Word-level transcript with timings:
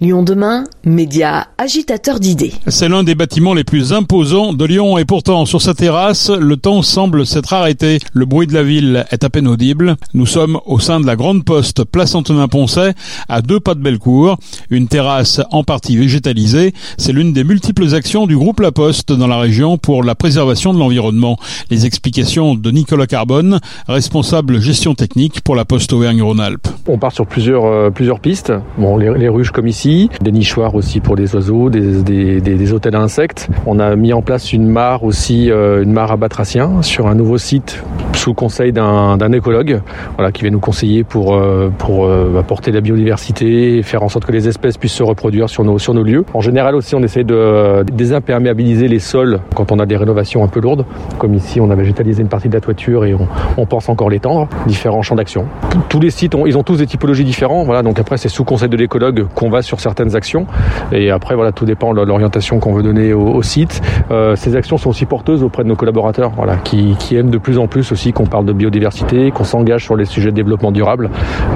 Lyon 0.00 0.22
demain, 0.22 0.62
média 0.84 1.48
agitateur 1.58 2.20
d'idées. 2.20 2.52
C'est 2.68 2.88
l'un 2.88 3.02
des 3.02 3.16
bâtiments 3.16 3.52
les 3.52 3.64
plus 3.64 3.92
imposants 3.92 4.52
de 4.52 4.64
Lyon 4.64 4.96
et 4.96 5.04
pourtant 5.04 5.44
sur 5.44 5.60
sa 5.60 5.74
terrasse, 5.74 6.30
le 6.30 6.56
temps 6.56 6.82
semble 6.82 7.26
s'être 7.26 7.52
arrêté. 7.52 7.98
Le 8.12 8.24
bruit 8.24 8.46
de 8.46 8.54
la 8.54 8.62
ville 8.62 9.04
est 9.10 9.24
à 9.24 9.28
peine 9.28 9.48
audible. 9.48 9.96
Nous 10.14 10.24
sommes 10.26 10.60
au 10.66 10.78
sein 10.78 11.00
de 11.00 11.06
la 11.06 11.16
Grande 11.16 11.44
Poste, 11.44 11.82
place 11.82 12.14
Antonin-Poncet, 12.14 12.94
à 13.28 13.42
deux 13.42 13.58
pas 13.58 13.74
de 13.74 13.80
Bellecour. 13.80 14.38
Une 14.70 14.86
terrasse 14.86 15.40
en 15.50 15.64
partie 15.64 15.96
végétalisée. 15.96 16.74
C'est 16.96 17.12
l'une 17.12 17.32
des 17.32 17.42
multiples 17.42 17.92
actions 17.92 18.28
du 18.28 18.36
groupe 18.36 18.60
La 18.60 18.70
Poste 18.70 19.12
dans 19.12 19.26
la 19.26 19.38
région 19.38 19.78
pour 19.78 20.04
la 20.04 20.14
préservation 20.14 20.72
de 20.72 20.78
l'environnement. 20.78 21.38
Les 21.70 21.86
explications 21.86 22.54
de 22.54 22.70
Nicolas 22.70 23.08
Carbone, 23.08 23.58
responsable 23.88 24.60
gestion 24.60 24.94
technique 24.94 25.40
pour 25.40 25.56
La 25.56 25.64
Poste 25.64 25.92
Auvergne-Rhône-Alpes. 25.92 26.68
On 26.86 26.98
part 26.98 27.10
sur 27.10 27.26
plusieurs, 27.26 27.64
euh, 27.64 27.90
plusieurs 27.90 28.20
pistes. 28.20 28.52
Bon, 28.78 28.96
les, 28.96 29.12
les 29.18 29.28
ruches 29.28 29.50
comme 29.50 29.66
ici, 29.66 29.87
des 30.20 30.32
nichoirs 30.32 30.74
aussi 30.74 31.00
pour 31.00 31.16
les 31.16 31.34
oiseaux, 31.34 31.70
des, 31.70 32.72
hôtels 32.72 32.96
à 32.96 33.00
insectes. 33.00 33.48
On 33.66 33.78
a 33.78 33.96
mis 33.96 34.12
en 34.12 34.22
place 34.22 34.52
une 34.52 34.66
mare 34.66 35.04
aussi, 35.04 35.50
euh, 35.50 35.82
une 35.82 35.92
mare 35.92 36.12
à 36.12 36.16
batracien 36.16 36.82
sur 36.82 37.06
un 37.06 37.14
nouveau 37.14 37.38
site 37.38 37.82
sous 38.14 38.34
conseil 38.34 38.72
d'un 38.72 39.32
écologue 39.32 39.80
voilà, 40.16 40.32
qui 40.32 40.42
vient 40.42 40.50
nous 40.50 40.60
conseiller 40.60 41.04
pour, 41.04 41.34
euh, 41.34 41.70
pour 41.76 42.06
euh, 42.06 42.38
apporter 42.38 42.72
la 42.72 42.80
biodiversité 42.80 43.78
et 43.78 43.82
faire 43.82 44.02
en 44.02 44.08
sorte 44.08 44.24
que 44.24 44.32
les 44.32 44.48
espèces 44.48 44.76
puissent 44.76 44.92
se 44.92 45.02
reproduire 45.02 45.48
sur 45.48 45.64
nos, 45.64 45.78
sur 45.78 45.94
nos 45.94 46.02
lieux. 46.02 46.24
En 46.34 46.40
général 46.40 46.74
aussi, 46.74 46.94
on 46.94 47.02
essaie 47.02 47.24
de 47.24 47.84
désimperméabiliser 47.92 48.88
les 48.88 48.98
sols 48.98 49.40
quand 49.54 49.72
on 49.72 49.78
a 49.78 49.86
des 49.86 49.96
rénovations 49.96 50.44
un 50.44 50.48
peu 50.48 50.60
lourdes. 50.60 50.84
Comme 51.18 51.34
ici, 51.34 51.60
on 51.60 51.70
a 51.70 51.74
végétalisé 51.74 52.22
une 52.22 52.28
partie 52.28 52.48
de 52.48 52.54
la 52.54 52.60
toiture 52.60 53.04
et 53.04 53.14
on, 53.14 53.28
on 53.56 53.66
pense 53.66 53.88
encore 53.88 54.10
l'étendre. 54.10 54.48
Différents 54.66 55.02
champs 55.02 55.16
d'action. 55.16 55.46
Tous 55.88 56.00
les 56.00 56.10
sites, 56.10 56.34
ont, 56.34 56.46
ils 56.46 56.56
ont 56.58 56.62
tous 56.62 56.78
des 56.78 56.86
typologies 56.86 57.24
différentes. 57.24 57.66
Voilà, 57.66 57.82
donc 57.82 57.98
après, 57.98 58.16
c'est 58.16 58.28
sous 58.28 58.44
conseil 58.44 58.68
de 58.68 58.76
l'écologue 58.76 59.26
qu'on 59.34 59.50
va 59.50 59.62
sur 59.62 59.80
certaines 59.80 60.16
actions. 60.16 60.46
Et 60.92 61.10
après, 61.10 61.34
voilà, 61.34 61.52
tout 61.52 61.64
dépend 61.64 61.94
de 61.94 62.00
l'orientation 62.00 62.58
qu'on 62.58 62.72
veut 62.72 62.82
donner 62.82 63.12
au, 63.12 63.28
au 63.28 63.42
site. 63.42 63.80
Euh, 64.10 64.36
ces 64.36 64.56
actions 64.56 64.76
sont 64.76 64.90
aussi 64.90 65.06
porteuses 65.06 65.42
auprès 65.42 65.62
de 65.62 65.68
nos 65.68 65.76
collaborateurs, 65.76 66.32
voilà, 66.36 66.56
qui, 66.56 66.96
qui 66.98 67.16
aiment 67.16 67.30
de 67.30 67.38
plus 67.38 67.58
en 67.58 67.66
plus 67.66 67.92
aussi 67.98 68.12
qu'on 68.12 68.26
parle 68.26 68.44
de 68.44 68.52
biodiversité, 68.52 69.32
qu'on 69.32 69.42
s'engage 69.42 69.82
sur 69.82 69.96
les 69.96 70.04
sujets 70.04 70.30
de 70.30 70.36
développement 70.36 70.70
durable, 70.70 71.10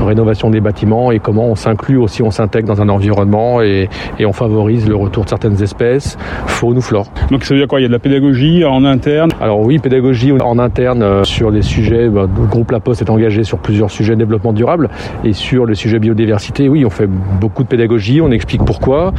rénovation 0.05 0.51
des 0.51 0.61
bâtiments 0.61 1.12
et 1.12 1.21
comment 1.21 1.47
on 1.47 1.55
s'inclut 1.55 1.99
aussi, 1.99 2.21
on 2.21 2.33
s'intègre 2.33 2.67
dans 2.67 2.83
un 2.83 2.89
environnement 2.89 3.62
et, 3.62 3.89
et, 4.19 4.27
on 4.27 4.33
favorise 4.33 4.89
le 4.89 4.97
retour 4.97 5.23
de 5.23 5.29
certaines 5.29 5.62
espèces, 5.62 6.19
faune 6.47 6.79
ou 6.79 6.81
flore. 6.81 7.07
Donc 7.31 7.45
ça 7.45 7.55
veut 7.55 7.61
dire 7.61 7.69
quoi? 7.69 7.79
Il 7.79 7.84
y 7.84 7.87
a 7.87 7.89
de 7.89 7.93
la 7.93 8.01
pédagogie 8.01 8.65
en 8.65 8.84
interne? 8.84 9.31
Alors 9.41 9.61
oui, 9.61 9.79
pédagogie 9.79 10.33
en 10.33 10.59
interne 10.59 11.05
euh, 11.05 11.23
sur 11.23 11.53
les 11.53 11.62
sujets, 11.62 12.09
bah, 12.09 12.23
le 12.23 12.47
groupe 12.49 12.73
La 12.73 12.81
Poste 12.81 13.03
est 13.03 13.11
engagé 13.11 13.45
sur 13.45 13.59
plusieurs 13.59 13.93
sujets 13.93 14.15
de 14.15 14.19
développement 14.19 14.53
durable 14.53 14.89
et 15.23 15.34
sur 15.34 15.65
le 15.65 15.77
sujet 15.77 16.01
biodiversité, 16.01 16.69
oui, 16.69 16.84
on 16.84 16.91
fait 16.91 17.06
beaucoup 17.06 17.62
de 17.62 17.69
pédagogie, 17.69 18.21
on 18.21 18.33
explique 18.33 18.65
pourquoi. 18.65 19.12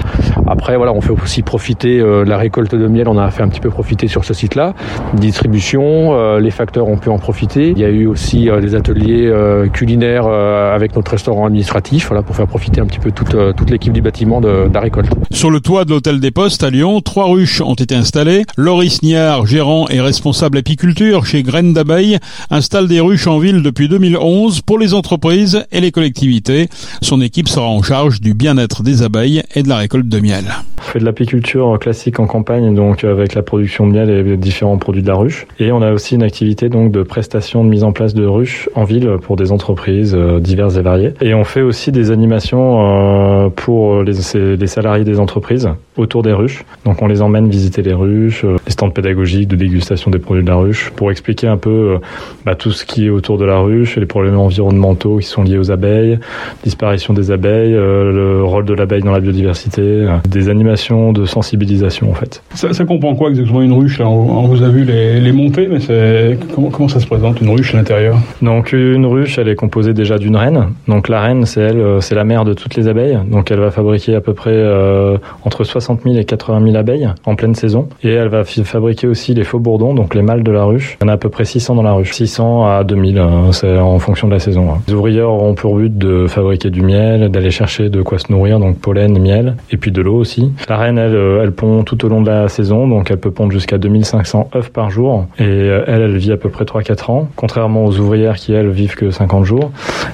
Après, 0.53 0.77
voilà, 0.77 0.93
on 0.93 1.01
fait 1.01 1.09
aussi 1.09 1.41
profiter 1.41 1.99
euh, 1.99 2.23
la 2.23 2.37
récolte 2.37 2.75
de 2.75 2.87
miel, 2.87 3.07
on 3.07 3.17
a 3.17 3.31
fait 3.31 3.41
un 3.41 3.47
petit 3.47 3.59
peu 3.59 3.71
profiter 3.71 4.07
sur 4.07 4.23
ce 4.23 4.35
site-là. 4.35 4.75
Distribution, 5.15 6.13
euh, 6.13 6.39
les 6.39 6.51
facteurs 6.51 6.87
ont 6.87 6.97
pu 6.97 7.09
en 7.09 7.17
profiter. 7.17 7.71
Il 7.71 7.79
y 7.79 7.83
a 7.83 7.89
eu 7.89 8.05
aussi 8.05 8.51
euh, 8.51 8.61
des 8.61 8.75
ateliers 8.75 9.25
euh, 9.25 9.67
culinaires 9.67 10.27
avec 10.27 10.95
notre 10.95 11.09
restaurant 11.09 11.47
administratif, 11.47 12.05
voilà, 12.07 12.21
pour 12.21 12.35
faire 12.35 12.45
profiter 12.45 12.81
un 12.81 12.85
petit 12.85 12.99
peu 12.99 13.09
toute, 13.09 13.35
toute 13.57 13.71
l'équipe 13.71 13.93
du 13.93 14.03
bâtiment 14.03 14.41
de, 14.41 14.67
de, 14.67 14.73
la 14.73 14.79
récolte. 14.79 15.09
Sur 15.31 15.49
le 15.49 15.59
toit 15.59 15.85
de 15.85 15.89
l'hôtel 15.89 16.19
des 16.19 16.29
Postes 16.29 16.63
à 16.63 16.69
Lyon, 16.69 17.01
trois 17.01 17.25
ruches 17.25 17.61
ont 17.61 17.73
été 17.73 17.95
installées. 17.95 18.45
Loris 18.55 19.01
Niard, 19.01 19.47
gérant 19.47 19.87
et 19.89 20.01
responsable 20.01 20.59
apiculture 20.59 21.25
chez 21.25 21.41
Graines 21.41 21.73
d'abeilles, 21.73 22.19
installe 22.51 22.87
des 22.87 22.99
ruches 22.99 23.25
en 23.25 23.39
ville 23.39 23.63
depuis 23.63 23.89
2011 23.89 24.61
pour 24.61 24.77
les 24.77 24.93
entreprises 24.93 25.65
et 25.71 25.81
les 25.81 25.91
collectivités. 25.91 26.69
Son 27.01 27.21
équipe 27.21 27.47
sera 27.47 27.67
en 27.67 27.81
charge 27.81 28.21
du 28.21 28.35
bien-être 28.35 28.83
des 28.83 29.01
abeilles 29.01 29.41
et 29.55 29.63
de 29.63 29.69
la 29.69 29.77
récolte 29.77 30.07
de 30.07 30.19
miel. 30.19 30.42
On 30.77 30.81
fait 30.81 30.99
de 30.99 31.05
l'apiculture 31.05 31.77
classique 31.79 32.19
en 32.19 32.27
campagne, 32.27 32.73
donc 32.75 33.03
avec 33.03 33.33
la 33.33 33.41
production 33.41 33.87
de 33.87 33.93
miel 33.93 34.09
et 34.09 34.37
différents 34.37 34.77
produits 34.77 35.01
de 35.01 35.07
la 35.07 35.15
ruche. 35.15 35.47
Et 35.59 35.71
on 35.71 35.81
a 35.81 35.91
aussi 35.91 36.15
une 36.15 36.23
activité 36.23 36.69
de 36.69 37.03
prestation 37.03 37.63
de 37.63 37.69
mise 37.69 37.83
en 37.83 37.91
place 37.91 38.13
de 38.13 38.25
ruches 38.25 38.69
en 38.75 38.83
ville 38.83 39.17
pour 39.21 39.35
des 39.35 39.51
entreprises 39.51 40.15
euh, 40.15 40.39
diverses 40.39 40.77
et 40.77 40.81
variées. 40.81 41.13
Et 41.21 41.33
on 41.33 41.43
fait 41.43 41.61
aussi 41.61 41.91
des 41.91 42.11
animations 42.11 43.45
euh, 43.45 43.49
pour 43.49 44.03
les, 44.03 44.13
les 44.55 44.67
salariés 44.67 45.03
des 45.03 45.19
entreprises 45.19 45.69
autour 45.97 46.23
des 46.23 46.33
ruches. 46.33 46.63
Donc 46.85 47.01
on 47.01 47.07
les 47.07 47.21
emmène 47.21 47.49
visiter 47.49 47.81
les 47.81 47.93
ruches, 47.93 48.43
euh, 48.45 48.57
les 48.65 48.71
stands 48.71 48.89
pédagogiques 48.89 49.47
de 49.47 49.55
dégustation 49.55 50.11
des 50.11 50.19
produits 50.19 50.43
de 50.43 50.49
la 50.49 50.55
ruche, 50.55 50.91
pour 50.95 51.11
expliquer 51.11 51.47
un 51.47 51.57
peu 51.57 51.97
bah, 52.45 52.55
tout 52.55 52.71
ce 52.71 52.85
qui 52.85 53.05
est 53.05 53.09
autour 53.09 53.37
de 53.37 53.45
la 53.45 53.59
ruche, 53.59 53.97
les 53.97 54.05
problèmes 54.05 54.37
environnementaux 54.37 55.17
qui 55.17 55.27
sont 55.27 55.43
liés 55.43 55.57
aux 55.57 55.71
abeilles, 55.71 56.19
disparition 56.63 57.13
des 57.13 57.31
abeilles, 57.31 57.73
le 57.73 58.43
rôle 58.43 58.65
de 58.65 58.73
l'abeille 58.73 59.01
dans 59.01 59.11
la 59.11 59.19
biodiversité, 59.19 60.07
des 60.27 60.49
animations 60.49 61.13
de 61.13 61.25
sensibilisation 61.25 62.09
en 62.11 62.13
fait. 62.13 62.41
Ça, 62.53 62.73
ça 62.73 62.85
comprend 62.85 63.15
quoi 63.15 63.29
exactement 63.29 63.61
une 63.61 63.73
ruche? 63.73 63.99
Là 63.99 64.09
on, 64.09 64.47
vous 64.47 64.63
a 64.63 64.69
vu 64.69 64.83
les, 64.83 65.19
les 65.19 65.31
montées, 65.31 65.67
mais 65.67 66.37
comment, 66.53 66.69
comment 66.69 66.87
ça 66.87 66.99
se 66.99 67.07
présente 67.07 67.41
une 67.41 67.49
ruche 67.49 67.73
à 67.73 67.77
l'intérieur? 67.77 68.17
Donc 68.41 68.73
une 68.73 69.05
ruche, 69.05 69.37
elle 69.37 69.47
est 69.47 69.55
composée 69.55 69.93
déjà 69.93 70.17
d'une 70.17 70.35
reine. 70.35 70.69
Donc 70.87 71.09
la 71.09 71.21
reine, 71.21 71.45
c'est 71.45 71.61
elle, 71.61 72.01
c'est 72.01 72.15
la 72.15 72.23
mère 72.23 72.45
de 72.45 72.53
toutes 72.53 72.75
les 72.75 72.87
abeilles. 72.87 73.19
Donc 73.27 73.51
elle 73.51 73.59
va 73.59 73.71
fabriquer 73.71 74.15
à 74.15 74.21
peu 74.21 74.33
près 74.33 74.51
euh, 74.51 75.17
entre 75.43 75.63
60 75.63 75.82
000 76.03 76.17
et 76.17 76.25
80 76.25 76.63
000 76.63 76.75
abeilles 76.75 77.09
en 77.25 77.35
pleine 77.35 77.55
saison. 77.55 77.87
Et 78.03 78.11
elle 78.11 78.29
va 78.29 78.43
fabriquer 78.43 79.07
aussi 79.07 79.33
les 79.33 79.43
faux 79.43 79.59
bourdons, 79.59 79.93
donc 79.93 80.15
les 80.15 80.21
mâles 80.21 80.43
de 80.43 80.51
la 80.51 80.63
ruche. 80.63 80.97
Il 81.01 81.05
y 81.05 81.05
en 81.05 81.09
a 81.09 81.13
à 81.13 81.17
peu 81.17 81.29
près 81.29 81.45
600 81.45 81.75
dans 81.75 81.83
la 81.83 81.93
ruche. 81.93 82.11
600 82.11 82.65
à 82.65 82.83
2000, 82.83 83.19
hein, 83.19 83.51
c'est 83.51 83.77
en 83.77 83.99
fonction 83.99 84.27
de 84.27 84.33
la 84.33 84.39
saison. 84.39 84.71
Hein. 84.71 84.81
Les 84.87 84.93
ouvrières 84.93 85.29
auront 85.29 85.55
pour 85.55 85.75
but 85.75 85.95
de 85.97 86.27
fabriquer 86.27 86.69
du 86.69 86.81
miel, 86.81 87.29
d'aller 87.29 87.51
chercher 87.51 87.89
de 87.89 88.01
quoi 88.01 88.19
se 88.19 88.31
nourrir, 88.31 88.59
donc 88.59 88.79
pollen, 88.79 89.17
miel, 89.19 89.55
et 89.71 89.77
puis 89.77 89.91
de 89.91 90.01
l'eau 90.01 90.15
aussi. 90.15 90.51
La 90.69 90.77
reine, 90.77 90.97
elle, 90.97 91.15
elle 91.41 91.51
pond 91.51 91.83
tout 91.83 92.05
au 92.05 92.09
long 92.09 92.21
de 92.21 92.29
la 92.29 92.47
saison, 92.47 92.87
donc 92.87 93.11
elle 93.11 93.19
peut 93.19 93.31
pondre 93.31 93.51
jusqu'à 93.51 93.77
2500 93.77 94.49
œufs 94.55 94.69
par 94.69 94.89
jour. 94.89 95.25
Et 95.39 95.43
elle, 95.43 96.01
elle 96.01 96.17
vit 96.17 96.31
à 96.31 96.37
peu 96.37 96.49
près 96.49 96.65
3-4 96.65 97.11
ans, 97.11 97.27
contrairement 97.35 97.85
aux 97.85 97.99
ouvrières 97.99 98.35
qui, 98.35 98.53
elles, 98.53 98.69
vivent 98.69 98.95
que 98.95 99.11
50 99.11 99.45
jours. 99.45 99.71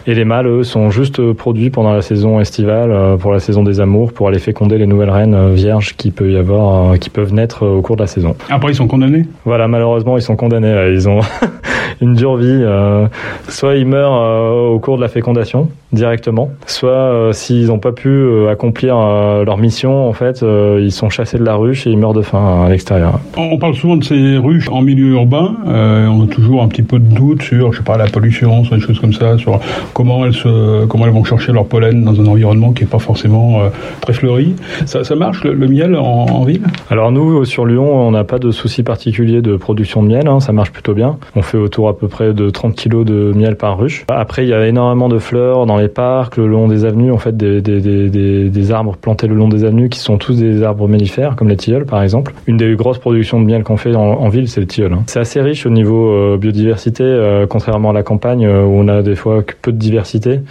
Et 0.08 0.16
les 0.16 0.26
mâles, 0.26 0.48
eux, 0.48 0.64
sont 0.64 0.90
juste 0.90 1.22
produits 1.34 1.70
pendant 1.70 1.94
la 1.94 2.02
saison 2.02 2.40
estivale, 2.40 3.18
pour 3.20 3.32
la 3.32 3.40
saison 3.40 3.64
des 3.64 3.80
amours, 3.80 4.14
pour 4.14 4.28
aller 4.28 4.40
féconder 4.40 4.78
les 4.78 4.88
nouvelles 4.88 5.10
reines 5.10 5.36
vierges 5.60 5.96
qui 5.96 6.12
peut 6.12 6.32
y 6.32 6.38
avoir, 6.38 6.98
qui 7.00 7.10
peuvent 7.10 7.34
naître 7.34 7.66
au 7.66 7.82
cours 7.82 7.96
de 7.96 8.02
la 8.02 8.08
saison. 8.08 8.36
Après, 8.50 8.72
ils 8.72 8.76
sont 8.76 8.88
condamnés? 8.88 9.26
Voilà, 9.46 9.68
malheureusement, 9.68 10.18
ils 10.18 10.22
sont 10.22 10.36
condamnés. 10.36 10.92
Ils 10.94 11.08
ont 11.08 11.22
une 12.02 12.14
dure 12.14 12.38
vie. 12.38 12.48
Euh, 12.48 13.08
soit 13.48 13.76
ils 13.76 13.86
meurent 13.86 14.16
euh, 14.16 14.70
au 14.70 14.80
cours 14.80 14.98
de 14.98 15.02
la 15.02 15.08
fécondation 15.08 15.70
directement, 15.92 16.52
soit 16.68 16.92
euh, 16.92 17.34
s'ils 17.34 17.68
n'ont 17.68 17.80
pas 17.80 17.92
pu 17.92 18.48
accomplir 18.48 18.96
leur 18.96 19.58
mission, 19.58 20.08
en 20.08 20.14
fait, 20.14 20.46
ils 20.80 20.92
sont 20.92 21.10
chassés 21.10 21.40
de 21.40 21.44
la 21.44 21.56
ruche 21.56 21.88
et 21.88 21.90
ils 21.90 21.98
meurent 21.98 22.14
de 22.14 22.22
faim 22.22 22.64
à 22.66 22.70
l'extérieur. 22.70 23.20
On 23.38 23.58
parle 23.58 23.74
souvent 23.74 23.98
de 23.98 24.04
ces 24.04 24.38
ruches 24.38 24.70
en 24.70 24.82
milieu 24.82 25.14
urbain. 25.14 25.56
on 25.66 26.24
a 26.24 26.28
toujours 26.28 26.62
un 26.62 26.68
petit 26.68 26.84
peu 26.84 27.00
de 27.00 27.14
doute 27.16 27.42
sur, 27.42 27.74
je 27.74 27.80
sais 27.80 27.84
pas, 27.84 27.98
la 27.98 28.06
pollution, 28.06 28.64
sur 28.64 28.76
des 28.76 28.82
choses 28.82 29.00
comme 29.00 29.14
ça, 29.14 29.38
sur 29.38 29.60
comment 29.94 30.26
elles 30.26 30.34
se, 30.34 30.86
comment 30.86 31.06
elles 31.06 31.14
vont 31.14 31.24
chercher 31.24 31.52
leur 31.54 31.66
pollen 31.66 32.04
dans 32.04 32.20
un 32.22 32.28
environnement 32.28 32.72
qui 32.72 32.84
est 32.84 32.88
pas 32.88 33.00
forcément 33.00 33.62
très 34.02 34.14
fleuri. 34.14 34.56
Ça, 34.86 35.04
ça 35.04 35.16
marche 35.16 35.44
le, 35.44 35.54
le 35.54 35.68
miel 35.68 35.96
en, 35.96 36.28
en, 36.28 36.44
ville? 36.44 36.62
Alors 36.92 37.12
nous, 37.12 37.46
sur 37.46 37.66
Lyon, 37.66 38.08
on 38.08 38.12
n'a 38.12 38.24
pas 38.24 38.38
de 38.38 38.52
souci 38.52 38.84
particulier 38.84 39.42
de 39.42 39.56
production 39.56 40.04
de 40.04 40.10
miel. 40.10 40.28
Hein, 40.28 40.40
ça 40.40 40.54
marche 40.54 40.72
plutôt 40.72 40.94
bien. 40.94 41.18
On 41.36 41.42
fait 41.42 41.58
autour 41.58 41.89
à 41.90 41.94
peu 41.94 42.08
près 42.08 42.34
de 42.34 42.50
30 42.50 42.76
kg 42.76 43.04
de 43.04 43.34
miel 43.36 43.56
par 43.56 43.78
ruche. 43.78 44.06
Après, 44.10 44.44
il 44.44 44.50
y 44.50 44.54
a 44.54 44.68
énormément 44.68 45.10
de 45.10 45.20
fleurs 45.20 45.66
dans 45.66 45.78
les 45.78 45.88
parcs, 45.88 46.38
le 46.38 46.48
long 46.48 46.68
des 46.68 46.86
avenues, 46.86 47.12
en 47.12 47.18
fait, 47.18 47.36
des, 47.36 47.62
des, 47.62 47.80
des, 47.82 48.50
des, 48.50 48.72
arbres 48.72 48.96
plantés 48.96 49.28
le 49.28 49.36
long 49.36 49.50
des 49.50 49.64
avenues 49.64 49.90
qui 49.90 50.00
sont 50.00 50.18
tous 50.18 50.38
des 50.38 50.64
arbres 50.64 50.88
mellifères, 50.88 51.36
comme 51.36 51.50
les 51.50 51.58
tilleuls, 51.58 51.86
par 51.86 52.02
exemple. 52.04 52.34
Une 52.48 52.58
des 52.58 52.76
grosses 52.76 53.00
productions 53.00 53.40
de 53.40 53.46
miel 53.46 53.64
qu'on 53.64 53.78
fait 53.78 53.96
en, 53.96 54.30
ville, 54.30 54.48
c'est 54.48 54.62
le 54.62 54.68
tilleul. 54.68 54.94
Hein. 54.94 55.04
C'est 55.08 55.20
assez 55.20 55.42
riche 55.42 55.66
au 55.66 55.70
niveau 55.70 56.12
euh, 56.12 56.38
biodiversité, 56.38 57.04
euh, 57.04 57.48
contrairement 57.48 57.90
à 57.90 57.94
la 57.94 58.04
campagne 58.04 58.46
euh, 58.46 58.64
où 58.64 58.74
on 58.74 58.88
a 58.88 59.02
des 59.02 59.16
fois 59.16 59.44
peu 59.62 59.72
de 59.72 59.78
diversité, 59.78 60.42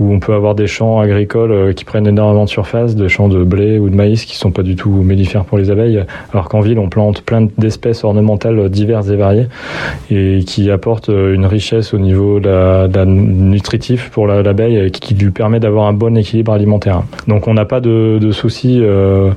où 0.00 0.12
on 0.12 0.18
peut 0.18 0.34
avoir 0.34 0.54
des 0.54 0.66
champs 0.66 0.98
agricoles 1.00 1.74
qui 1.74 1.84
prennent 1.84 2.06
énormément 2.06 2.44
de 2.44 2.50
surface, 2.50 2.96
des 2.96 3.08
champs 3.08 3.28
de 3.28 3.44
blé 3.44 3.78
ou 3.78 3.88
de 3.88 3.94
maïs 3.94 4.24
qui 4.24 4.36
sont 4.36 4.50
pas 4.50 4.62
du 4.62 4.76
tout 4.76 4.90
mellifères 4.90 5.44
pour 5.44 5.58
les 5.58 5.70
abeilles, 5.70 6.04
alors 6.32 6.48
qu'en 6.48 6.60
ville, 6.60 6.78
on 6.78 6.88
plante 6.88 7.22
plein 7.22 7.46
d'espèces 7.58 8.04
ornementales 8.04 8.68
diverses 8.68 9.08
et 9.08 9.16
variées 9.16 9.46
et 10.10 10.40
qui 10.44 10.70
apporte 10.72 11.08
une 11.08 11.46
richesse 11.46 11.94
au 11.94 11.98
niveau 11.98 12.40
de 12.40 12.48
la, 12.48 12.88
de 12.88 12.96
la 12.96 13.04
nutritif 13.04 14.10
pour 14.10 14.26
l'abeille 14.26 14.76
la, 14.76 14.90
qui, 14.90 15.00
qui, 15.00 15.14
lui 15.14 15.30
permet 15.30 15.60
d'avoir 15.60 15.86
un 15.86 15.92
bon 15.92 16.16
équilibre 16.16 16.52
alimentaire. 16.52 17.02
Donc 17.28 17.48
on 17.48 17.54
n'a 17.54 17.64
pas 17.64 17.80
de, 17.80 18.18
de 18.20 18.32
soucis 18.32 18.80
euh, 18.80 19.30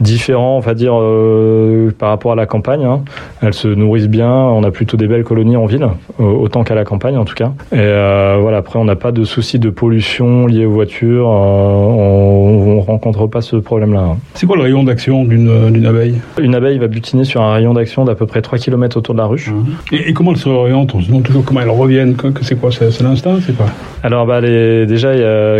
différents, 0.00 0.56
on 0.56 0.60
va 0.60 0.74
dire, 0.74 0.94
euh, 0.94 1.90
par 1.98 2.10
rapport 2.10 2.32
à 2.32 2.36
la 2.36 2.46
campagne. 2.46 2.84
Hein. 2.84 3.00
Elles 3.42 3.54
se 3.54 3.68
nourrissent 3.68 4.08
bien, 4.08 4.32
on 4.32 4.62
a 4.64 4.70
plutôt 4.70 4.96
des 4.96 5.06
belles 5.06 5.24
colonies 5.24 5.56
en 5.56 5.66
ville, 5.66 5.88
euh, 6.20 6.24
autant 6.24 6.64
qu'à 6.64 6.74
la 6.74 6.84
campagne 6.84 7.16
en 7.16 7.24
tout 7.24 7.34
cas. 7.34 7.52
Et 7.72 8.38
voilà, 8.40 8.58
après 8.58 8.78
on 8.78 8.84
n'a 8.84 8.96
pas 8.96 9.12
de 9.12 9.24
soucis 9.24 9.58
de 9.58 9.70
pollution 9.70 10.46
liée 10.46 10.66
aux 10.66 10.70
voitures. 10.70 11.28
on, 11.28 12.78
on 12.78 12.80
rencontre 12.80 13.26
pas 13.26 13.40
ce 13.40 13.56
problème-là. 13.56 14.16
C'est 14.34 14.46
quoi 14.46 14.56
le 14.56 14.62
rayon 14.62 14.84
d'action 14.84 15.24
d'une 15.24 15.86
abeille? 15.86 16.20
Une 16.40 16.54
abeille 16.54 16.78
va 16.78 16.86
butiner 16.86 17.24
sur 17.24 17.42
un 17.42 17.52
rayon 17.52 17.74
d'action 17.74 18.04
d'à 18.04 18.14
peu 18.14 18.26
près 18.26 18.42
3 18.42 18.58
km 18.58 18.96
autour 18.96 19.14
de 19.14 19.20
la 19.20 19.26
ruche. 19.26 19.50
Mmh. 19.50 19.94
Et, 19.94 20.12
comment 20.12 20.32
elle 20.32 20.38
se 20.38 20.48
On 20.74 21.00
se 21.00 21.06
demande 21.06 21.22
toujours 21.22 21.44
comment 21.44 21.60
elle 21.60 21.70
revient. 21.70 22.06
C'est 22.42 22.58
quoi 22.58 22.70
C'est 22.72 23.00
l'instinct 23.00 23.38
C'est 23.44 23.56
quoi 23.56 23.66
Alors 24.02 24.26
bah, 24.26 24.40
déjà, 24.40 25.12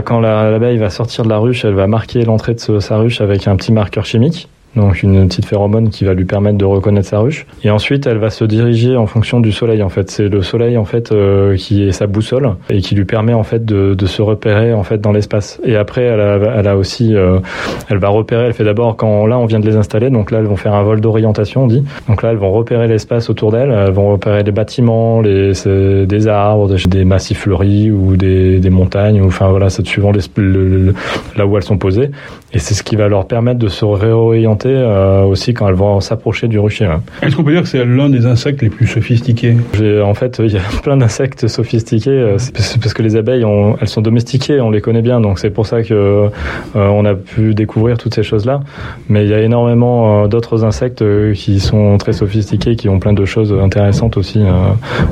quand 0.03 0.21
l'abeille 0.21 0.79
va 0.79 0.91
sortir 0.91 1.25
de 1.25 1.29
la 1.29 1.39
ruche, 1.39 1.65
elle 1.65 1.75
va 1.75 1.87
marquer 1.87 2.25
l'entrée 2.25 2.55
de 2.55 2.81
sa 2.81 2.97
ruche 2.99 3.21
avec 3.21 3.47
un 3.49 3.57
petit 3.57 3.73
marqueur 3.73 4.05
chimique 4.05 4.49
donc 4.77 5.03
une 5.03 5.27
petite 5.27 5.47
phéromone 5.47 5.91
qui 5.91 6.05
va 6.05 6.15
lui 6.15 6.25
permettre 6.25 6.59
de 6.59 6.65
reconnaître 6.65 7.09
sa 7.09 7.19
ruche. 7.19 7.47
Et 7.65 7.71
ensuite, 7.71 8.07
elle 8.07 8.19
va 8.19 8.31
se 8.31 8.45
diriger 8.45 8.97
en 8.97 9.07
fonction 9.07 9.41
du 9.41 9.53
soleil. 9.53 9.83
En 9.83 9.89
fait, 9.89 10.11
c'est 10.11 10.29
le 10.29 10.43
soleil 10.43 10.77
en 10.77 10.85
fait 10.85 11.11
euh, 11.13 11.57
qui 11.57 11.83
est 11.83 11.93
sa 11.93 12.07
boussole 12.07 12.55
et 12.71 12.81
qui 12.81 12.95
lui 12.95 13.05
permet 13.05 13.33
en 13.33 13.43
fait 13.43 13.65
de, 13.65 13.97
se 14.07 14.23
repérer 14.23 14.73
en 14.73 14.85
fait 14.85 15.01
dans 15.01 15.13
l'espace. 15.13 15.61
Et 15.65 15.77
après, 15.77 16.03
elle 16.03 16.67
a, 16.67 16.77
aussi, 16.77 17.15
euh, 17.15 17.41
elle 17.89 17.99
va 17.99 18.09
repérer. 18.09 18.47
Elle 18.47 18.55
fait 18.55 18.65
d'abord 18.65 18.97
quand 18.97 19.27
là 19.27 19.39
on 19.39 19.47
vient 19.47 19.61
de 19.61 19.67
les 19.67 19.77
installer. 19.77 20.11
Donc 20.11 20.31
là, 20.31 20.39
elles 20.39 20.47
vont 20.47 20.57
faire 20.57 20.75
un 20.75 20.83
vol 20.83 21.01
d'orientation, 21.01 21.65
on 21.65 21.67
dit. 21.67 21.85
Donc 22.09 22.23
là, 22.23 22.31
elles 22.31 22.39
vont 22.39 22.53
repérer 22.53 22.89
l'espace 22.89 23.29
autour 23.29 23.53
d'elles. 23.53 23.71
Elles 23.71 23.93
vont 23.93 24.11
repérer 24.13 24.43
les 24.43 24.53
bâtiments, 24.53 25.21
les 25.21 25.53
des 26.07 26.29
arbres, 26.29 26.69
des, 26.69 27.05
massifs 27.05 27.41
fleuris 27.41 27.91
ou 27.91 28.17
des, 28.17 28.61
des 28.61 28.71
montagnes. 28.71 29.21
Ou, 29.21 29.27
enfin 29.27 29.49
voilà, 29.49 29.71
c'est 29.71 29.87
suivant 29.87 30.13
là 31.37 31.47
où 31.47 31.57
elles 31.57 31.63
sont 31.63 31.79
posées. 31.79 32.11
Et 32.53 32.59
c'est 32.59 32.75
ce 32.75 32.83
qui 32.83 32.97
va 32.97 33.09
leur 33.09 33.27
permettre 33.27 33.59
de 33.59 33.69
se 33.69 33.85
réorienter 33.85 34.58
euh, 34.67 35.23
aussi 35.23 35.55
quand 35.55 35.69
elles 35.69 35.75
vont 35.75 36.01
s'approcher 36.01 36.49
du 36.49 36.59
rucher. 36.59 36.89
Est-ce 37.23 37.37
qu'on 37.37 37.45
peut 37.45 37.53
dire 37.53 37.63
que 37.63 37.69
c'est 37.69 37.85
l'un 37.85 38.09
des 38.09 38.27
insectes 38.27 38.63
les 38.63 38.71
plus 38.71 38.87
sophistiqués? 38.87 39.57
En 40.03 40.15
fait, 40.15 40.39
il 40.45 40.53
y 40.53 40.57
a 40.57 40.63
plein 40.83 40.97
d'insectes 40.97 41.49
sophistiqués 41.49 42.11
euh, 42.11 42.37
parce 42.81 42.95
que 42.95 43.03
les 43.03 43.17
abeilles, 43.17 43.45
elles 43.81 43.89
sont 43.89 44.03
domestiquées, 44.03 44.61
on 44.61 44.71
les 44.71 44.81
connaît 44.81 45.03
bien, 45.03 45.21
donc 45.21 45.39
c'est 45.39 45.51
pour 45.51 45.67
ça 45.67 45.83
que 45.83 45.95
euh, 45.95 46.29
on 46.75 47.05
a 47.05 47.15
pu 47.15 47.55
découvrir 47.55 47.99
toutes 47.99 48.15
ces 48.15 48.23
choses-là. 48.23 48.61
Mais 49.09 49.25
il 49.25 49.31
y 49.31 49.35
a 49.35 49.41
énormément 49.41 50.27
d'autres 50.29 50.65
insectes 50.65 51.05
qui 51.35 51.61
sont 51.61 51.99
très 51.99 52.13
sophistiqués, 52.13 52.77
qui 52.77 52.89
ont 52.89 52.99
plein 52.99 53.13
de 53.13 53.25
choses 53.25 53.53
intéressantes 53.53 54.17
aussi 54.17 54.43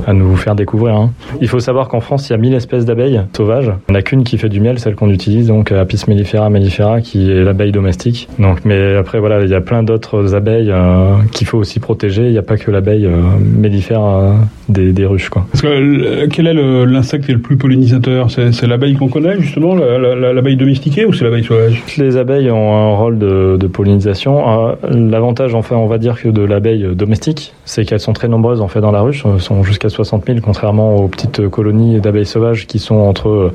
à 0.07 0.13
nous 0.13 0.37
faire 0.37 0.55
découvrir. 0.55 0.95
Hein. 0.97 1.11
Il 1.41 1.49
faut 1.49 1.61
savoir 1.61 1.89
qu'en 1.89 2.01
France, 2.01 2.29
il 2.29 2.33
y 2.33 2.35
a 2.35 2.39
1000 2.39 2.55
espèces 2.55 2.85
d'abeilles 2.85 3.23
sauvages. 3.37 3.73
On 3.89 3.93
n'a 3.93 4.03
qu'une 4.03 4.25
qui 4.25 4.39
fait 4.39 4.49
du 4.49 4.61
miel, 4.61 4.79
celle 4.79 4.95
qu'on 4.95 5.11
utilise, 5.11 5.49
donc 5.49 5.73
Apis 5.73 6.03
mellifera 6.09 6.51
mellifera, 6.51 7.01
qui 7.01 7.31
est 7.31 7.43
l'abeille 7.43 7.73
domestique. 7.73 8.29
Donc, 8.39 8.65
mais 8.65 8.97
après 8.97 9.19
voilà, 9.19 9.36
il 9.43 9.51
y 9.51 9.55
a 9.55 9.61
plein 9.61 9.83
d'autres 9.83 10.35
abeilles 10.35 10.71
euh, 10.71 11.17
qu'il 11.33 11.47
faut 11.47 11.59
aussi 11.59 11.81
protéger. 11.81 12.27
Il 12.27 12.33
n'y 12.33 12.39
a 12.39 12.43
pas 12.43 12.57
que 12.57 12.71
l'abeille 12.71 13.07
euh, 13.07 13.21
mellifère 13.41 14.05
euh, 14.05 14.33
des, 14.69 14.93
des, 14.93 15.07
ruches. 15.07 15.29
Quoi. 15.29 15.47
Parce 15.51 15.63
que, 15.63 16.27
quel 16.27 16.47
est 16.47 16.55
l'insecte 16.55 17.25
qui 17.25 17.31
est 17.33 17.35
le 17.35 17.41
plus 17.41 17.57
pollinisateur? 17.57 18.31
C'est 18.31 18.67
l'abeille 18.67 18.95
qu'on 18.95 19.09
connaît 19.09 19.41
justement, 19.41 19.75
l'abeille 19.75 20.57
domestiquée 20.57 21.05
ou 21.05 21.13
c'est 21.13 21.25
l'abeille 21.25 21.45
sauvage? 21.45 21.83
Les 21.99 22.17
abeilles 22.17 22.51
ont 22.51 22.75
un 22.75 22.97
rôle 22.97 23.19
de, 23.19 23.57
de 23.59 23.67
pollinisation. 23.67 24.77
L'avantage, 24.91 25.55
enfin, 25.55 25.77
on 25.77 25.87
va 25.87 25.99
dire 25.99 26.21
que 26.21 26.29
de 26.29 26.43
l'abeille 26.43 26.95
domestique, 26.95 27.55
c'est 27.65 27.85
qu'elles 27.85 28.01
sont 28.01 28.13
très 28.13 28.29
nombreuses 28.29 28.61
en 28.61 28.69
fait 28.69 28.81
dans 28.81 28.93
la 28.93 29.01
ruche. 29.01 29.25
Elles 29.25 29.41
sont 29.41 29.63
jusqu'à 29.63 29.89
60 29.89 30.25
000, 30.27 30.39
contrairement 30.43 30.97
aux 30.97 31.09
petites 31.09 31.49
colonies 31.49 32.01
d'abeilles 32.01 32.27
sauvages 32.27 32.67
qui 32.67 32.79
sont 32.79 32.97
entre 32.97 33.53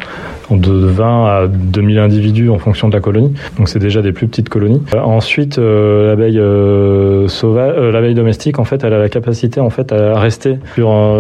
de 0.50 0.72
20 0.72 1.26
à 1.26 1.48
2000 1.48 2.00
individus 2.00 2.50
en 2.50 2.60
fonction 2.60 2.90
de 2.90 2.94
la 2.94 3.00
colonie. 3.00 3.34
Donc 3.58 3.70
c'est 3.70 3.80
déjà 3.80 4.02
des 4.02 4.12
plus 4.12 4.28
petites 4.28 4.50
colonies. 4.50 4.82
Ensuite, 4.94 5.60
euh, 5.60 5.71
l'abeille 6.08 6.40
euh, 6.40 7.28
sauvage, 7.28 7.74
euh, 7.78 7.92
l'abeille 7.92 8.14
domestique, 8.14 8.60
en 8.60 8.64
fait, 8.64 8.84
elle 8.84 8.94
a 8.94 9.00
la 9.00 9.10
capacité 9.10 9.60
en 9.60 9.70
fait 9.70 9.92
à 9.92 10.20
rester 10.20 10.58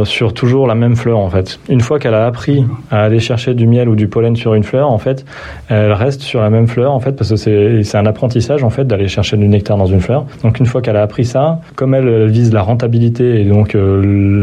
sur 0.03 0.33
toujours 0.33 0.67
la 0.67 0.75
même 0.75 0.95
fleur 0.95 1.17
en 1.19 1.29
fait. 1.29 1.59
Une 1.69 1.81
fois 1.81 1.99
qu'elle 1.99 2.13
a 2.13 2.25
appris 2.25 2.65
à 2.89 3.03
aller 3.03 3.19
chercher 3.19 3.53
du 3.53 3.67
miel 3.67 3.89
ou 3.89 3.95
du 3.95 4.07
pollen 4.07 4.35
sur 4.35 4.53
une 4.53 4.63
fleur, 4.63 4.89
en 4.89 4.97
fait, 4.97 5.25
elle 5.69 5.93
reste 5.93 6.21
sur 6.21 6.41
la 6.41 6.49
même 6.49 6.67
fleur 6.67 6.91
en 6.91 6.99
fait 6.99 7.13
parce 7.13 7.29
que 7.29 7.35
c'est 7.35 7.83
c'est 7.83 7.97
un 7.97 8.05
apprentissage 8.05 8.63
en 8.63 8.69
fait 8.69 8.85
d'aller 8.85 9.07
chercher 9.07 9.37
du 9.37 9.47
nectar 9.47 9.77
dans 9.77 9.85
une 9.85 10.01
fleur. 10.01 10.25
Donc 10.43 10.59
une 10.59 10.65
fois 10.65 10.81
qu'elle 10.81 10.97
a 10.97 11.03
appris 11.03 11.25
ça, 11.25 11.59
comme 11.75 11.93
elle 11.93 12.27
vise 12.27 12.53
la 12.53 12.61
rentabilité 12.61 13.41
et 13.41 13.45
donc 13.45 13.75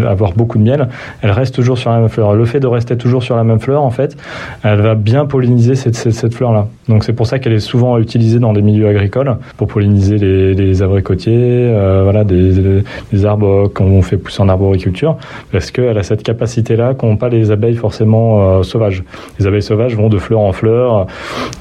avoir 0.07 0.33
beaucoup 0.33 0.59
de 0.59 0.63
miel, 0.63 0.89
elle 1.23 1.31
reste 1.31 1.55
toujours 1.55 1.79
sur 1.79 1.91
la 1.91 2.01
même 2.01 2.09
fleur. 2.09 2.35
Le 2.35 2.45
fait 2.45 2.61
de 2.61 2.67
rester 2.67 2.97
toujours 2.97 3.23
sur 3.23 3.37
la 3.37 3.45
même 3.45 3.61
fleur, 3.61 3.83
en 3.83 3.91
fait, 3.91 4.17
elle 4.63 4.81
va 4.81 4.95
bien 4.95 5.27
polliniser 5.27 5.75
cette, 5.75 5.97
cette, 5.97 6.13
cette 6.13 6.35
fleur-là. 6.35 6.67
Donc 6.89 7.05
c'est 7.05 7.13
pour 7.13 7.27
ça 7.27 7.39
qu'elle 7.39 7.53
est 7.53 7.59
souvent 7.59 7.99
utilisée 7.99 8.39
dans 8.39 8.53
des 8.53 8.63
milieux 8.63 8.89
agricoles 8.89 9.37
pour 9.57 9.69
polliniser 9.69 9.98
les, 9.99 10.55
les 10.55 10.83
abricotiers, 10.83 11.35
euh, 11.37 12.03
voilà, 12.03 12.25
des, 12.25 12.85
arbres 13.25 13.69
qu'on 13.69 14.03
fait 14.03 14.17
pousser 14.17 14.43
en 14.43 14.49
arboriculture, 14.49 15.17
parce 15.53 15.71
qu'elle 15.71 15.99
a 15.99 16.03
cette 16.03 16.23
capacité-là 16.23 16.95
qu'ont 16.95 17.17
pas 17.17 17.29
les 17.29 17.51
abeilles 17.51 17.75
forcément 17.75 18.59
euh, 18.59 18.63
sauvages. 18.63 19.03
Les 19.39 19.47
abeilles 19.47 19.63
sauvages 19.63 19.97
vont 19.97 20.09
de 20.09 20.19
fleur 20.19 20.41
en 20.41 20.53
fleur, 20.53 21.07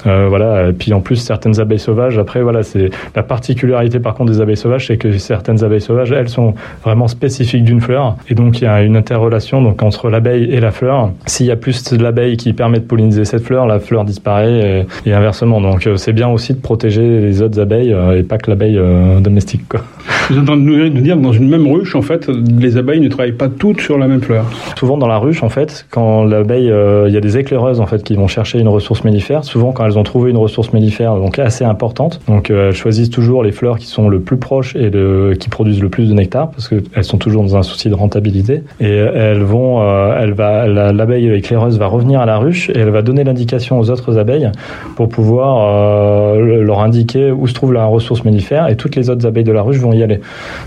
euh, 0.05 0.27
voilà. 0.29 0.69
Et 0.69 0.73
puis 0.73 0.93
en 0.93 1.01
plus 1.01 1.15
certaines 1.15 1.59
abeilles 1.59 1.79
sauvages, 1.79 2.17
après 2.17 2.41
voilà, 2.41 2.63
c'est 2.63 2.89
la 3.15 3.23
particularité 3.23 3.99
par 3.99 4.13
contre 4.13 4.31
des 4.31 4.41
abeilles 4.41 4.57
sauvages, 4.57 4.87
c'est 4.87 4.97
que 4.97 5.17
certaines 5.17 5.63
abeilles 5.63 5.81
sauvages, 5.81 6.11
elles 6.11 6.29
sont 6.29 6.53
vraiment 6.83 7.07
spécifiques 7.07 7.63
d'une 7.63 7.81
fleur, 7.81 8.15
et 8.29 8.35
donc 8.35 8.61
il 8.61 8.65
y 8.65 8.67
a 8.67 8.81
une 8.81 8.95
interrelation 8.95 9.61
donc 9.61 9.81
entre 9.83 10.09
l'abeille 10.09 10.51
et 10.51 10.59
la 10.59 10.71
fleur. 10.71 11.11
S'il 11.25 11.45
y 11.45 11.51
a 11.51 11.55
plus 11.55 11.83
de 11.93 12.01
l'abeille 12.03 12.37
qui 12.37 12.53
permet 12.53 12.79
de 12.79 12.85
polliniser 12.85 13.25
cette 13.25 13.43
fleur, 13.43 13.65
la 13.67 13.79
fleur 13.79 14.05
disparaît 14.05 14.85
et, 15.05 15.13
inversement. 15.13 15.61
Donc 15.61 15.89
c'est 15.95 16.13
bien 16.13 16.27
aussi 16.27 16.53
de 16.53 16.59
protéger 16.59 17.19
les 17.21 17.41
autres 17.41 17.59
abeilles 17.59 17.95
pas 18.27 18.37
que 18.37 18.49
l'abeille 18.49 18.77
euh, 18.77 19.19
domestique. 19.19 19.67
Quoi. 19.67 19.81
Vous 20.29 20.35
êtes 20.35 20.43
en 20.43 20.45
train 20.45 20.57
de 20.57 20.61
nous 20.61 21.01
dire 21.01 21.15
que 21.15 21.21
dans 21.21 21.31
une 21.31 21.47
même 21.47 21.67
ruche, 21.67 21.95
en 21.95 22.01
fait, 22.01 22.27
les 22.27 22.77
abeilles 22.77 22.99
ne 22.99 23.07
travaillent 23.07 23.31
pas 23.31 23.49
toutes 23.49 23.81
sur 23.81 23.97
la 23.97 24.07
même 24.07 24.21
fleur. 24.21 24.45
Souvent 24.77 24.97
dans 24.97 25.07
la 25.07 25.17
ruche, 25.17 25.41
en 25.43 25.49
fait, 25.49 25.85
quand 25.89 26.25
l'abeille, 26.25 26.69
euh, 26.69 27.07
il 27.07 27.13
y 27.13 27.17
a 27.17 27.21
des 27.21 27.37
éclaireuses 27.37 27.79
en 27.79 27.85
fait 27.85 28.03
qui 28.03 28.15
vont 28.15 28.27
chercher 28.27 28.59
une 28.59 28.67
ressource 28.67 29.03
mellifère. 29.03 29.43
Souvent, 29.43 29.71
quand 29.71 29.85
elles 29.85 29.97
ont 29.97 30.03
trouvé 30.03 30.31
une 30.31 30.37
ressource 30.37 30.73
mellifère 30.73 31.15
donc 31.15 31.39
assez 31.39 31.63
importante, 31.63 32.19
donc 32.27 32.51
euh, 32.51 32.69
elles 32.69 32.75
choisissent 32.75 33.09
toujours 33.09 33.41
les 33.41 33.51
fleurs 33.51 33.77
qui 33.77 33.87
sont 33.87 34.09
le 34.09 34.19
plus 34.19 34.37
proches 34.37 34.75
et 34.75 34.91
qui 35.39 35.49
produisent 35.49 35.81
le 35.81 35.89
plus 35.89 36.09
de 36.09 36.13
nectar 36.13 36.51
parce 36.51 36.67
qu'elles 36.67 37.03
sont 37.03 37.17
toujours 37.17 37.43
dans 37.43 37.55
un 37.55 37.63
souci 37.63 37.89
de 37.89 37.95
rentabilité. 37.95 38.63
Et 38.79 38.89
elles 38.89 39.43
vont, 39.43 39.81
elle 40.17 40.33
va, 40.33 40.67
l'abeille 40.67 41.29
éclaireuse 41.31 41.79
va 41.79 41.87
revenir 41.87 42.19
à 42.19 42.25
la 42.25 42.37
ruche 42.37 42.69
et 42.69 42.77
elle 42.77 42.89
va 42.89 43.01
donner 43.01 43.23
l'indication 43.23 43.79
aux 43.79 43.89
autres 43.89 44.17
abeilles 44.17 44.51
pour 44.95 45.09
pouvoir 45.09 46.35
leur 46.37 46.81
indiquer 46.81 47.31
où 47.31 47.47
se 47.47 47.53
trouve 47.53 47.73
la 47.73 47.85
ressource 47.85 48.16
mellifère 48.23 48.67
et 48.67 48.75
toutes 48.75 48.95
les 48.95 49.09
autres 49.09 49.25
abeilles 49.25 49.43
de 49.43 49.51
la 49.51 49.61
ruche 49.61 49.77
vont 49.77 49.93
y 49.93 50.03
aller. 50.03 50.19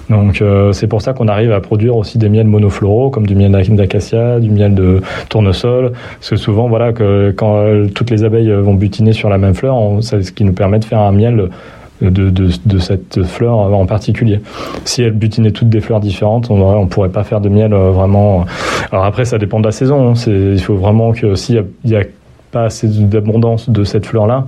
Donc 0.09 0.43
euh, 0.43 0.73
c'est 0.73 0.87
pour 0.87 1.03
ça 1.03 1.13
qu'on 1.13 1.29
arrive 1.29 1.53
à 1.53 1.61
produire 1.61 1.97
aussi 1.97 2.19
des 2.19 2.29
miels 2.29 2.47
monofloraux 2.47 3.11
comme 3.11 3.27
du 3.27 3.35
miel 3.35 3.53
d'acacia, 3.53 4.41
du 4.41 4.51
miel 4.51 4.75
de 4.75 5.01
tournesol, 5.29 5.93
parce 5.93 6.31
que 6.31 6.37
souvent 6.37 6.69
voilà 6.69 6.93
que 6.93 7.33
quand 7.37 7.57
euh, 7.57 7.87
toutes 7.95 8.11
les 8.11 8.25
abeilles 8.25 8.53
vont 8.53 8.75
butiner 8.75 9.13
sur 9.13 9.29
la 9.29 9.39
même 9.39 9.55
fleur, 9.55 9.77
c'est 10.01 10.23
ce 10.23 10.33
qui 10.33 10.45
nous 10.45 10.53
permet 10.53 10.79
de 10.79 10.85
faire 10.85 11.01
un 11.01 11.13
miel 11.13 11.49
de, 12.01 12.79
cette 12.79 13.23
fleur 13.25 13.59
en 13.59 13.87
particulier. 13.87 14.41
Si 14.85 15.03
elles 15.03 15.13
butinaient 15.13 15.51
toutes 15.51 15.69
des 15.69 15.81
fleurs 15.81 16.01
différentes, 16.01 16.51
on 16.51 16.83
ne 16.83 16.89
pourrait 16.89 17.11
pas 17.11 17.25
faire 17.25 17.41
de 17.41 17.49
miel 17.49 17.73
euh, 17.73 17.91
vraiment. 17.91 18.45
Alors 18.91 19.05
après, 19.05 19.25
ça 19.25 19.39
dépend 19.39 19.61
de 19.61 19.67
la 19.67 19.73
saison. 19.73 20.11
Hein. 20.11 20.15
Il 20.27 20.61
faut 20.61 20.77
vraiment 20.77 21.13
que 21.13 21.35
s'il 21.35 21.65
y 21.85 21.97
a 21.97 22.03
pas 22.51 22.65
assez 22.65 22.89
d'abondance 22.89 23.71
de 23.71 23.85
cette 23.85 24.07
fleur-là, 24.07 24.47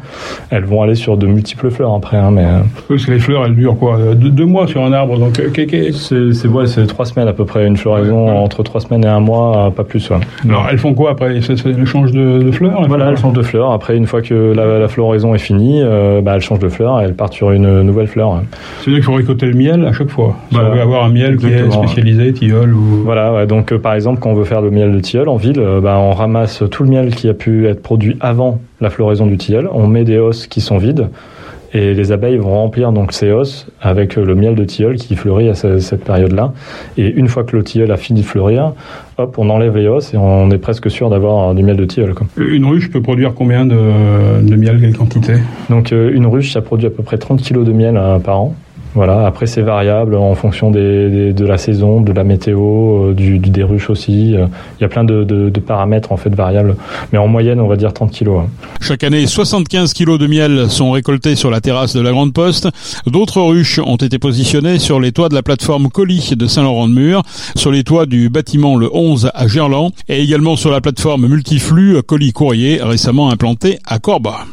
elles 0.51 0.65
vont 0.65 0.83
aller 0.83 0.95
sur 0.95 1.17
de 1.17 1.27
multiples 1.27 1.71
fleurs 1.71 1.95
après. 1.95 2.17
Hein, 2.17 2.31
mais... 2.33 2.45
Euh. 2.45 2.61
Oui, 2.91 2.97
parce 2.97 3.07
que 3.07 3.13
les 3.13 3.19
fleurs, 3.19 3.47
elles 3.47 3.55
durent 3.55 3.77
quoi 3.77 3.99
deux, 4.15 4.45
mois 4.45 4.67
sur 4.67 4.85
un 4.85 4.93
arbre, 4.93 5.19
donc... 5.19 5.39
Euh, 5.41 5.51
c'est 5.93 6.49
ouais, 6.49 6.65
trois 6.87 7.05
semaines 7.05 7.29
à 7.29 7.33
peu 7.33 7.45
près, 7.45 7.67
une 7.67 7.77
floraison 7.77 8.29
entre 8.29 8.63
trois 8.63 8.81
semaines 8.81 9.05
et 9.05 9.09
un 9.09 9.21
mois, 9.21 9.73
pas 9.75 9.85
plus. 9.85 10.11
Ouais. 10.11 10.17
Alors, 10.49 10.67
elles 10.71 10.79
font 10.79 10.95
quoi 10.95 11.11
après 11.11 11.37
Elles 11.37 11.87
changent 11.87 12.13
de, 12.13 12.43
de 12.43 12.51
fleurs 12.51 12.87
Voilà, 12.89 13.11
elles 13.11 13.17
changent 13.17 13.37
de 13.37 13.43
fleurs. 13.43 13.71
Après, 13.71 13.97
une 13.97 14.07
fois 14.07 14.23
que 14.23 14.53
la, 14.53 14.89
floraison 14.89 15.35
est 15.35 15.39
finie, 15.39 15.81
euh, 15.83 16.21
bah, 16.21 16.33
elles 16.35 16.41
changent 16.41 16.59
de 16.59 16.69
fleurs 16.69 17.01
et 17.01 17.05
elles 17.05 17.15
partent 17.15 17.35
sur 17.35 17.53
une 17.53 17.83
nouvelle 17.83 18.09
fleur. 18.09 18.43
C'est-à-dire 18.81 18.99
qu'il 18.99 19.05
faut 19.05 19.15
récolter 19.15 19.47
le 19.47 19.55
miel 19.55 19.85
à 19.85 19.93
chaque 19.93 20.11
fois. 20.11 20.37
Voilà. 20.51 20.71
On 20.71 20.75
veut 20.75 20.81
avoir 20.81 21.05
un 21.05 21.09
miel 21.11 21.37
qui 21.37 21.47
est 21.47 21.71
spécialisé, 21.71 22.33
tilleul 22.33 22.75
ou... 22.75 23.03
Voilà, 23.05 23.47
donc 23.47 23.75
par 23.75 23.95
exemple, 23.95 24.21
quand 24.21 24.31
on 24.31 24.35
veut 24.35 24.45
faire 24.45 24.61
le 24.61 24.71
miel 24.71 24.93
de 24.93 25.01
tilleul 25.01 25.29
en 25.29 25.37
ville, 25.37 25.63
bah, 25.83 25.99
on 25.99 26.13
ramasse 26.13 26.65
tout 26.71 26.83
le 26.83 26.91
miel 26.91 27.15
qui 27.15 27.29
a 27.29 27.35
pu 27.35 27.67
être 27.69 27.83
produit 27.83 27.92
avant 28.21 28.61
la 28.81 28.91
floraison 28.91 29.27
du 29.27 29.37
tilleul. 29.37 29.69
On 29.73 29.87
met 29.87 30.05
des 30.05 30.19
hausses 30.19 30.47
qui 30.47 30.61
sont 30.61 30.79
vides 30.79 31.09
et 31.75 31.95
les 31.95 32.13
abeilles 32.13 32.37
vont 32.37 32.53
remplir 32.53 32.93
donc 32.93 33.13
ces 33.13 33.31
hausses 33.31 33.67
avec 33.81 34.17
le 34.17 34.35
miel 34.35 34.55
de 34.55 34.65
tilleul 34.65 34.97
qui 34.97 35.17
fleurit 35.17 35.49
à 35.49 35.55
cette 35.55 36.05
période-là. 36.05 36.53
Et 36.99 37.09
une 37.09 37.29
fois 37.29 37.45
que 37.45 37.57
le 37.57 37.65
tilleul 37.65 37.91
a 37.91 37.97
fini 37.97 38.21
de 38.21 38.27
fleurir, 38.27 38.75
hop, 39.17 39.37
on 39.39 39.49
enlève 39.49 39.77
les 39.77 39.89
hausses 39.89 40.13
et 40.13 40.19
on 40.19 40.51
est 40.51 40.59
presque 40.59 40.91
sûr 40.91 41.09
d'avoir 41.09 41.55
du 41.55 41.63
miel 41.63 41.77
de 41.77 41.85
tilleul. 41.85 42.15
Une 42.37 42.67
ruche 42.67 42.91
peut 42.91 43.01
produire 43.01 43.35
combien 43.35 43.65
de, 43.65 43.77
miel, 44.55 44.81
quelle 44.81 44.97
quantité? 44.97 45.35
Donc 45.71 45.93
euh, 45.93 46.13
une 46.13 46.27
ruche, 46.27 46.53
ça 46.53 46.61
produit 46.61 46.87
à 46.87 46.91
peu 46.91 47.03
près 47.03 47.17
30 47.17 47.43
kg 47.43 47.65
de 47.65 47.73
miel 47.73 47.97
euh, 47.97 48.19
par 48.19 48.41
an. 48.41 48.55
Voilà. 48.95 49.27
Après, 49.27 49.47
c'est 49.47 49.63
variable 49.63 50.15
en 50.15 50.35
fonction 50.35 50.71
de 50.71 51.35
la 51.39 51.59
saison, 51.59 52.01
de 52.01 52.13
la 52.13 52.25
météo, 52.25 53.11
euh, 53.11 53.15
du, 53.15 53.39
des 53.39 53.63
ruches 53.63 53.91
aussi. 53.91 54.35
Euh, 54.37 54.47
il 54.79 54.83
y 54.83 54.85
a 54.85 54.89
plein 54.89 55.05
de, 55.05 55.51
paramètres 55.67 56.13
en 56.13 56.17
fait 56.17 56.35
variables, 56.35 56.77
mais 57.13 57.19
en 57.19 57.29
moyenne, 57.29 57.61
on 57.61 57.69
va 57.69 57.77
dire 57.77 57.93
30 57.93 58.11
kilos. 58.11 58.43
Hein. 58.43 58.49
Chaque 58.81 59.05
année, 59.05 59.27
75 59.27 59.93
kilos 59.93 60.19
de 60.19 60.27
miel 60.27 60.69
sont 60.69 60.91
récoltés 60.91 61.37
sur 61.37 61.51
la 61.51 61.61
terrasse 61.61 61.95
de 61.95 62.01
la 62.01 62.11
Grande 62.11 62.33
Poste. 62.33 62.69
D'autres 63.07 63.41
ruches 63.41 63.79
ont 63.79 63.97
été 63.97 64.19
positionnées 64.19 64.79
sur 64.79 65.01
les 65.01 65.13
toits 65.13 65.29
de 65.29 65.35
la 65.35 65.43
plateforme 65.43 65.89
Colis 65.89 66.35
de 66.37 66.47
Saint-Laurent-de-Mur, 66.47 67.23
sur 67.55 67.71
les 67.71 67.85
toits 67.85 68.07
du 68.07 68.29
bâtiment 68.29 68.77
le 68.77 68.91
11 68.93 69.31
à 69.35 69.47
Gerland 69.47 69.93
et 70.09 70.21
également 70.21 70.57
sur 70.57 70.71
la 70.71 70.81
plateforme 70.81 71.29
multiflux 71.29 72.03
Colis 72.03 72.33
Courrier 72.33 72.81
récemment 72.83 73.31
implantée 73.31 73.79
à 73.87 73.99
Corba. 73.99 74.45